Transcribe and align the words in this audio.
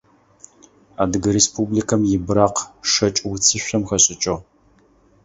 Адыгэ 1.01 1.29
Республикэм 1.37 2.01
и 2.15 2.17
быракъ 2.25 2.61
шэкӏ 2.91 3.19
уцышъом 3.29 3.83
хэшӏыкӏыгъ. 3.87 4.35